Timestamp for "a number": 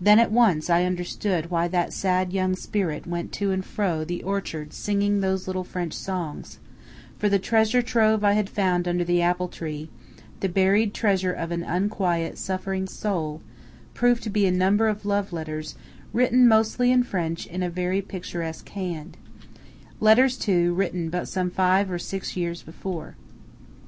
14.46-14.88